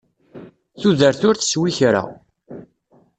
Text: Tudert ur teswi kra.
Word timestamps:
Tudert 0.79 1.21
ur 1.27 1.35
teswi 1.37 1.71
kra. 1.77 2.03